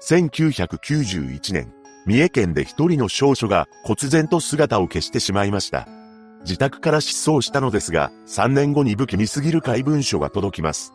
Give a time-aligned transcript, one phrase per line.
[0.00, 1.72] 1991年、
[2.06, 5.88] 三重県で一人の少女が忽然と姿を消してしまいました。
[6.42, 10.92] 自宅から失踪したのですが、3年後に不気味すぎる怪文書が届きます。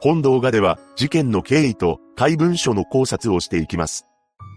[0.00, 4.06] 本動画では事件の経緯と怪文書の考察をしていきます。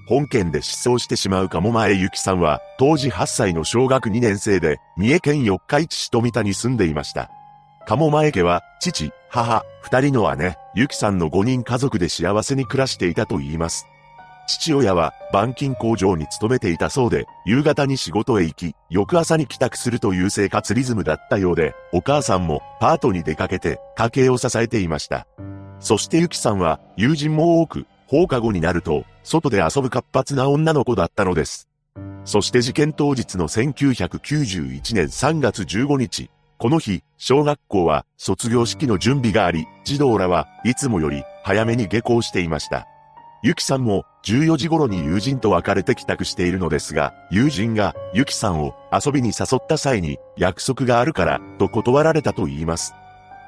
[0.08, 7.30] 本件で失踪してしまうかも前ゆきさんは、当時8歳の小学2年生で、三重県四日市市富田に住んでいました。
[7.90, 13.88] 鴨前家は、父、母、二人の姉、ゆきさんの5人家族で幸せに暮らしていたと言います。
[14.46, 25.26] 父親は板金工場に勤めていたそうで、夕方に仕事へ行き、翌朝に帰宅するという生活リズムだったようで、お母さんもパートに出かけて家計を支えていました。
[25.80, 31.68] そしてゆきさんは友人も多く、放課後になると、外で遊ぶ活発な女の子だったのです。
[32.24, 42.86] そして事件当日の1991年3月15日、この日、小学校は卒業式の準備があり、児童らはいつもより早めに下校していました。
[43.42, 52.94] ゆきさんも14時頃に友人と別れて帰宅しているのですが、友人がゆきさんを遊びに誘った際に約束があるからと断られたと言います。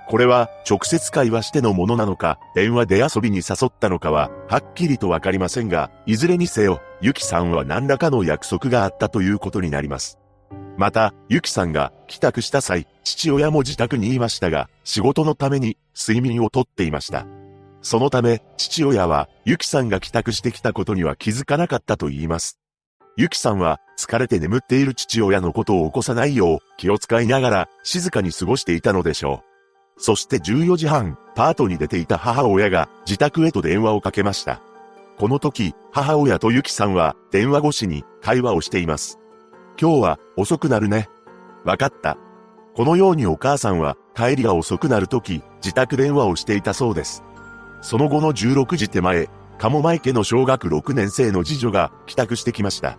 [0.08, 10.21] これは直接会話してのものなのか、電話で遊びに誘ったのかは、はっきりとわかりませんが、いずれにせよ、ゆきさんは何らかの約束があったということになります。
[10.82, 17.28] また、ゆきさんが帰宅した際、父親も自宅にいましたが、仕事のために睡眠をとっていました。
[17.84, 22.58] そのため、父親は、ゆきさんが帰宅してきたことには気づかなかったと言います。
[23.16, 29.44] ゆきさんは、疲れて眠っている父親のことを起こさないよう、気を使いながら、静かに過ごしていたのでしょ
[30.00, 30.02] う。
[30.02, 34.60] そして14時半、パートに出ていた母親が自宅へと電話をかけました。
[35.20, 39.21] この時、母親とゆきさんは電話越しに会話をしています。
[39.80, 41.10] 今日は遅くなるね。
[41.64, 42.18] わかった。
[42.76, 47.24] このようにお母さんは帰りが遅くなる時、自宅電話をしていたそうです。
[47.82, 52.98] その後の16時手前、鴨前家の小学6年生の次女が帰宅してきました。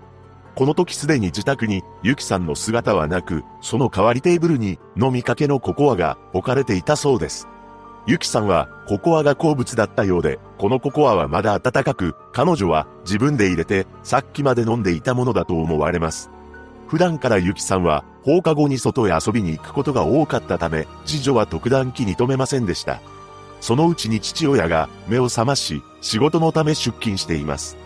[0.55, 7.49] この時すでに自宅にゆきさんの姿はなく、その代わりテーブルに飲みかけのココアが置かれていたそうです。
[8.07, 16.31] ゆきさんはココアが好物だったようで、このココアはまだ温かく、彼女は自分で入れてさっきまで飲んでいたものだと思われます。
[16.93, 23.01] 普段からゆきさんは放課後に外へ遊びに行くことが多かったため、次女は特段気に留めませんでした。
[23.63, 27.79] そのうちに父親が目を覚まし、仕事のため出勤しています。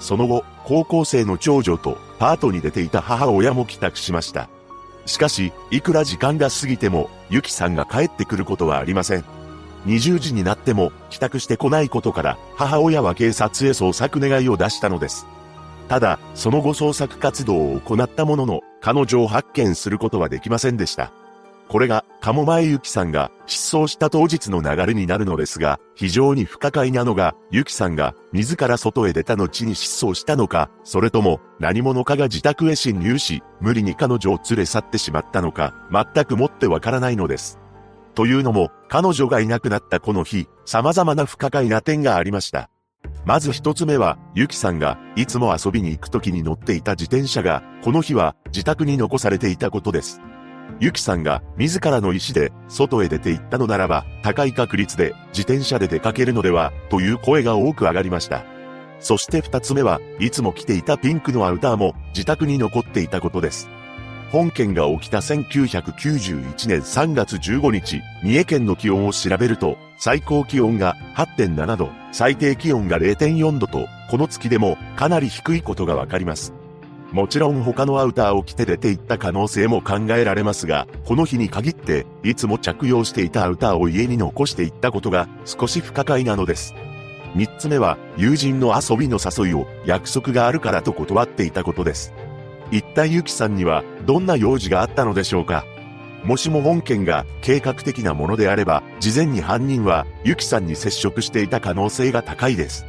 [0.00, 4.48] その後、高校生の長女とパートに出ていた母親も帰宅しました。
[5.04, 9.24] しかし、いくら時間が過ぎても、ゆきさんが帰ってくることはありません。
[9.84, 15.26] 20時になっても帰宅してこないことから、母親は警察へ捜索願いを出したのです。
[15.88, 21.12] ただ、その後捜索活動を行ったものの、彼女を発見することはできませんでした。
[21.68, 37.58] これが、鴨前ゆきさんが失踪した当日の流れになるのですが、非常に不可解なのが、ゆきさんが自ら外へ出た後に失踪したのか、それとも何者かが自宅へ侵入し、無理に彼女を連れ去ってしまったのか、全くもってわからないのです。
[38.14, 42.70] というのも、彼女がいなくなったこの日、様々な不可解な点がありました。
[43.26, 50.20] まず一つ目は、ゆきさんがいつも遊びに行く時に乗っていた自転車が、この日は自宅に残されていたことです。
[50.78, 58.44] ゆきさんが自らの意思で外へ出て行ったのならば、高い確率で自転車で出かけるのでは、という声が多く上がりました。
[59.00, 63.68] そして二つ目は、いつも着ていたピンクのアウターも自宅に残っていたことです。
[64.30, 76.52] 本件が起きた1991年3月15日、三重県の気温を調べると、最高気温が8.7度、最低気温が0.4度と、この月でもかなり低いことがわかります。
[77.12, 86.74] もちろん他のアウターを着て出て行った可能性も考えられますが、この日に限って、いつも着用していたアウターを家に残していったことが少し不可解なのです。
[87.34, 92.12] 三つ目は、友人の遊びの誘いを約束があるからと断っていたことです。
[92.70, 95.64] 一体ゆきさんにはどんな用事があったのでしょうか？
[96.26, 102.84] もしも本件が計画的なものであれば、事前に犯人はゆきさんに接触していた可能性が高いです。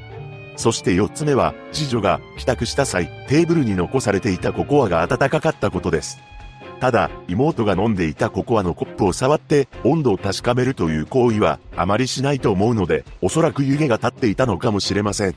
[0.55, 6.17] そして4つ目は、次女が帰宅した際、テーブルに残されていたココアが温かかったことです。
[6.79, 15.35] ただ、妹が飲んでいたココアのコップを触って温度を確かめるという行為はあまりしないと思うので、おそらく湯気が立っていたのかもしれません。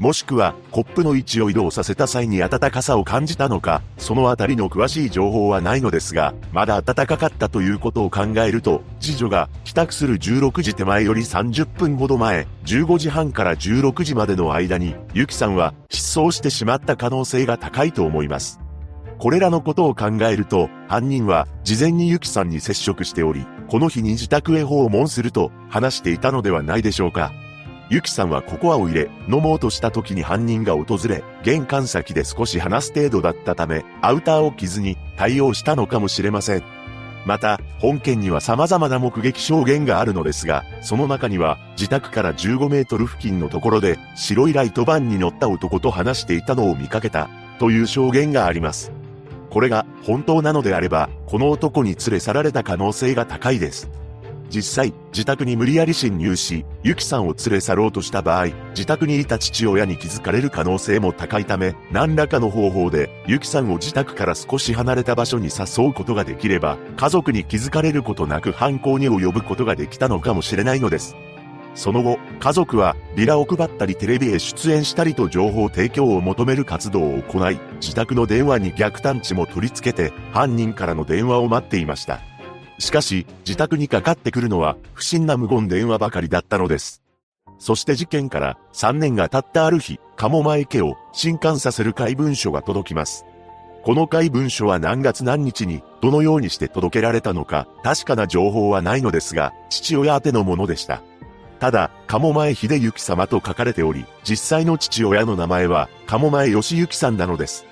[0.00, 18.58] もしくは、コップの位置を移動させた際に暖かさを感じたのか、そのあたりの詳しい情報はないのですが、まだ暖かかったということを考えると、次女が帰宅する16時手前より30分ほど前、15時半から16時までの間に、ゆきさんは失踪してしまった可能性が高いと思います。
[19.18, 27.30] これらのことを考えると、犯人は事前にゆきさんに接触しており、この日に自宅へ訪問すると話していたのではないでしょうか。
[27.90, 36.62] ゆきさんはココアを入れ、飲もうとした時に犯人が訪れ、玄関先で少し話す程度だったため、アウターを着ずに対応したのかもしれません。
[37.26, 47.28] また、本件には様々な目撃証言があるのですが、その中には、自宅から15メートル付近のところで、白いライトバンに乗った男と話していたのを見かけた、
[47.58, 48.92] という証言があります。
[49.50, 53.90] これが本当なのであれば、この男に連れ去られた可能性が高いです。
[54.50, 71.14] 実際、自宅に無理やり侵入し、ユキさんを連れ去ろうとした場合、自宅にいた父親に気づかれる可能性も高いため、何らかの方法で、ユキさんを自宅から少し離れた場所に誘うことができれば、家族に気づかれることなく犯行に及ぶことができたのかもしれないのです。
[71.76, 82.20] その後、家族はビラを配ったりテレビへ出演したりと情報提供を求める活動を行い、自宅の電話に逆探知も取り付けて、犯人からの電話を待っていました。
[82.80, 87.02] しかし、自宅にかかってくるのは不審な無言電話ばかりだったのです。
[87.58, 93.26] そして事件から3年が経ったある日、鴨前家を震撼させる怪文書が届きます。
[93.82, 101.02] この怪文書は何月何日にどのようにして届けられたのか確かな情報はないのですが、父親宛てのものでした。
[101.58, 107.66] ただ、鴨前秀幸様と書かれており、実際の父親の名前は鴨前義行さんなのです。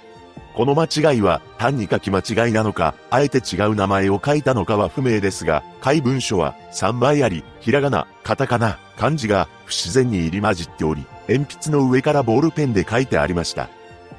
[0.54, 13.68] この間違いは単に書き間違いなのか、あえて違う名前を書いたのかは不明ですが、怪文書は3枚あり、ひらがな、カタカナ、漢字が不自然に入り混じっており、鉛筆の上からボールペンで書いてありました。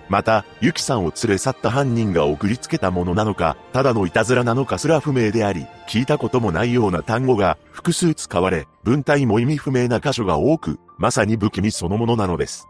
[0.08, 12.69] また、ユキさんを連れ去った犯人が送りつけたものなのか、ただのいたずらなのかすら不明であり、聞いたこともないような単語が複数使われ、文体も意味不明な箇所が多く、まさに不気味そのものなのです。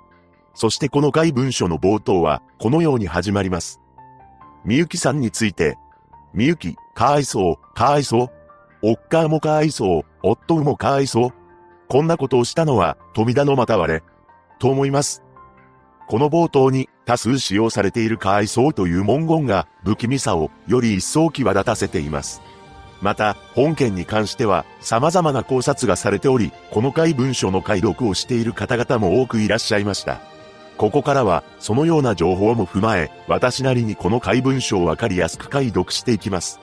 [0.59, 3.79] そしてこの回文書の冒頭は、このように始まります。
[4.65, 5.77] みゆきさんについて、
[6.33, 8.29] みゆき、かわいそう、かわいそう。
[8.81, 11.29] おっかーもかわいそう、夫もかわいそう。
[11.87, 14.03] こんなことをしたのは、富田のまたわれ。
[14.59, 15.23] と思います。
[16.09, 22.41] この冒頭に多数使用されているかわいそうという文言が不気味さをより一層際立たせています。
[23.01, 30.19] また、本件に関しては様々な考察がされており、この回文書の解読をしている方々も多くいらっしゃいました。
[30.79, 36.61] ここからは、そのような情報も踏まえ、私なりにこの怪文書をわかりやすく解読していきます。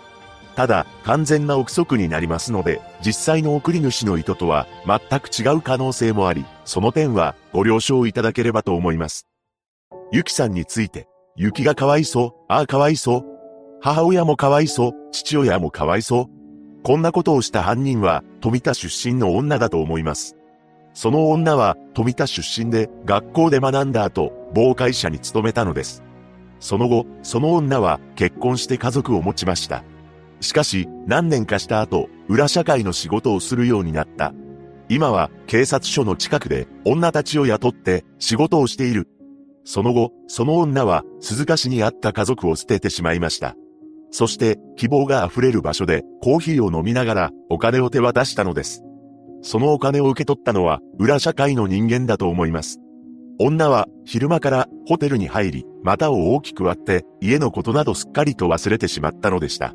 [0.55, 9.27] ただ、完全な憶測になりますので、実際の送り主の意図とは全く違う可能性もあり、その点はご了承いただければと思います。
[10.13, 13.25] ゆきさんについて、ゆきがかわいそう、ああかわいそう。
[13.83, 16.27] 母親もかわいそう、父親もかわいそう。
[16.83, 20.37] こんなことをした犯人は、富田出身の女だと思います。
[20.97, 26.03] その女は富田出身で学校で学んだ後、某会社に勤めたのです。
[26.59, 29.85] その後、その女は結婚して家族を持ちました。
[30.41, 34.33] しかし、何年かした後、裏社会の仕事をするようになった。
[34.89, 39.07] 今は警察署の近くで女たちを雇って仕事をしている。
[39.65, 43.55] その後、その女は鈴鹿市にあった家族を捨ててしまいました。
[44.11, 48.86] そして希望が溢れる場所でコーヒーを飲みながらお金を手渡したのです。
[49.47, 52.81] そのお金を受け取ったのは裏社会の人間だと思います。
[53.39, 59.73] 女は昼間からホテルに入り、股を大きく割って家のことなどすっかりと忘れてしまったのでした。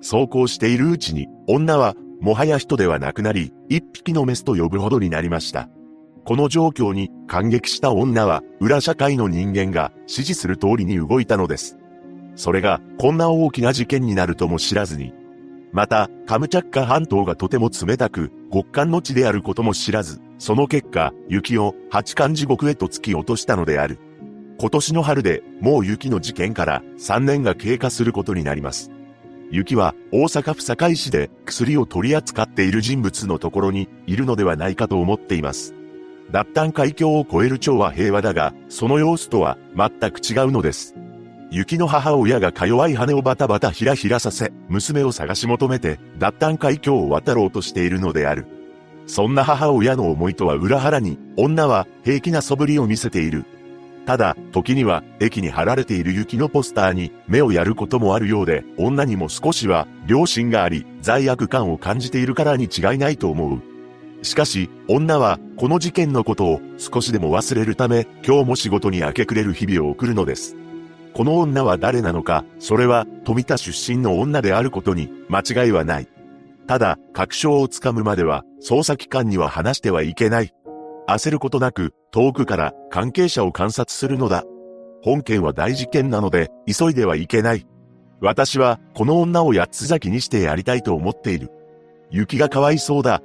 [0.00, 5.68] そうこうしているうちに女はもはや人ではなくなり、一匹のメスと呼ぶほどになりました。
[6.24, 11.76] この状況に感激した女は裏社会の人間が指示する通りに動いたのです。
[12.36, 15.12] それがこんな大きな事件になるとも知らずに、
[15.72, 23.98] また、カムチャッカ半島がとても冷たく、極寒の地であることも知らず、その結果、雪を八寒地獄へと突き落としたのである。
[24.60, 28.90] 今年の春で、もう雪の事件から3年が経過することになります。
[29.50, 35.74] 雪は大阪府堺市で薬を取り扱っている人物のところにいるのではないかと思っています。
[36.30, 40.94] 脱炭海峡を越える蝶は平和だが、その様子とは全く違うのです。
[41.50, 48.46] 雪の母親がか弱い羽をバタバタひらひらさせ、娘を探し求めて、脱炭海峡を渡ろうとしているのである。
[49.06, 53.46] そんな母親の思いとは裏腹に、女は平気な素振りを見せている。
[54.04, 63.62] ただ、時には、駅に貼られている雪のポスターに目をやることもあるようで、女にも少しは良心があり、罪悪感を感じているからに違いないと思う。
[64.22, 70.56] しかし、女は、この事件のことを少しでも忘れるため、今日も仕事に明け暮れる日々を送るのです。
[71.14, 76.08] この女は誰なのか、それは富田出身の女であることに間違いはない。
[76.66, 80.52] ただ、確証をつかむまでは、捜査機関には話してはいけない。
[81.08, 84.44] 焦ることなく、遠くから関係者を観察するのだ。
[85.02, 87.66] 本件は大事件なので、急いではいけない。
[88.20, 91.50] 私は、この女を八つ咲きにしてやりたいと思っている。
[92.10, 93.22] 雪がかわいそうだ。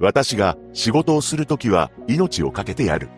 [0.00, 3.08] 私が仕事をするときは命を懸けてやる。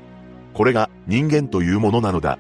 [0.53, 2.39] これが人間というものなのだ。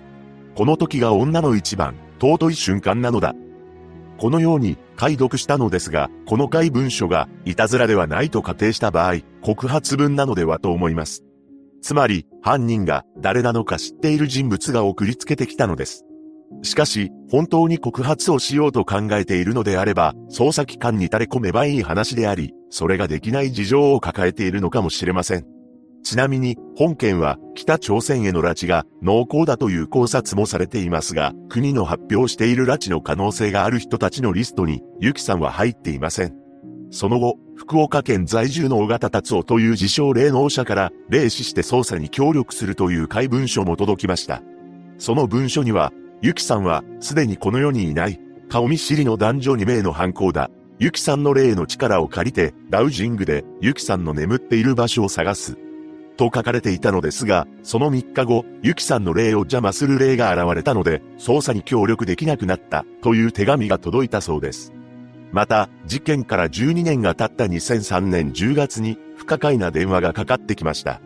[0.55, 3.35] この時が女の一番尊い瞬間なのだ。
[4.19, 11.25] このように解読したのですが、この回文書がいたずらではないと仮定した場合、告発文なのではと思います。
[11.81, 16.05] つまり、犯人が誰なのか知っている人物が送りつけてきたのです。
[16.63, 25.62] しかし、本当に告発をしようと考えているのであれば、捜査機関に垂れ込めばいい話であり、それができない事情を抱えているのかもしれません。
[26.03, 36.35] ちなみに、本件は北朝鮮への拉致が濃厚だという考察もされていますが、国の発表している拉致の可能性がある人たちのリストに、ゆきさんは入っていません。
[36.91, 44.43] その後、福岡県在住の尾形達夫という自称霊能者から、霊視して捜査に協力するという怪文書も届きました。
[44.99, 50.51] その文書には、ゆきさんは、すでにこの世にいない、顔見知りの男女2名の犯行だ。
[50.79, 55.57] ゆきさんの霊の力を借りて、ダウジングで、ゆきさんの眠っている場所を探す。
[56.17, 64.73] と書かれていたのですが、その3日後、ゆきさんの霊を邪魔する霊が現れたので、捜査に協力できなくなった、という手紙が届いたそうです。
[65.33, 71.01] また、事件から12年が経った2003年10月に、不可解な電話がかかってきました。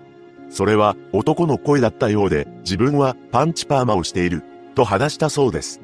[0.51, 4.43] それは、男の声だったようで、自分はパンチパーマをしている、
[4.75, 5.81] と話したそうです。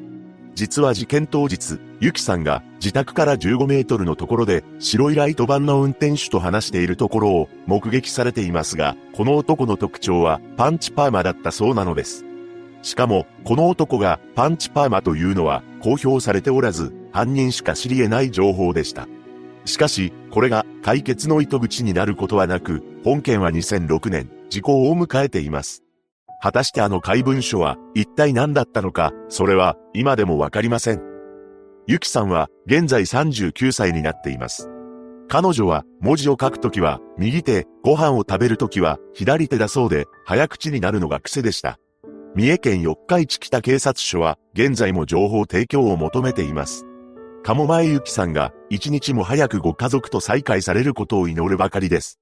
[0.55, 12.25] 実は事件当日、ゆきさんが自宅から15メートルのところで白いライトバンの運転手と話しているところを目撃されていますが、この男の特徴はパンチパーマだったそうなのです。
[12.83, 19.07] しかも、この男がパンチパーマというのは公表されておらず、犯人しか知り得ない情報でした。
[19.65, 25.85] しかし、これが解決の糸口になることはなく、本件は2006年、時効を迎えています。
[26.43, 31.12] 果たしてあの怪文書は一体何だったのか、それは今でもわかりません。
[31.89, 34.71] ゆきさんは現在39歳になっています。
[35.29, 41.81] 彼女は文字を書くときは右手、ご飯を食べるときは左手だそうで早口になるのが癖でした。
[42.37, 46.87] 三重県四日市北警察署は現在も情報提供を求めています。
[47.43, 52.21] 鴨前ゆきさんが一日も早くご家族と再会されることを祈るばかりです。